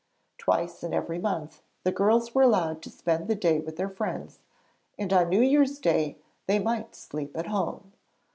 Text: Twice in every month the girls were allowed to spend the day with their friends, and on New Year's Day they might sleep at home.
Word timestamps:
Twice 0.39 0.83
in 0.83 0.95
every 0.95 1.19
month 1.19 1.61
the 1.83 1.91
girls 1.91 2.33
were 2.33 2.41
allowed 2.41 2.81
to 2.81 2.89
spend 2.89 3.27
the 3.27 3.35
day 3.35 3.59
with 3.59 3.75
their 3.75 3.87
friends, 3.87 4.39
and 4.97 5.13
on 5.13 5.29
New 5.29 5.43
Year's 5.43 5.77
Day 5.77 6.17
they 6.47 6.57
might 6.57 6.95
sleep 6.95 7.37
at 7.37 7.45
home. 7.45 7.93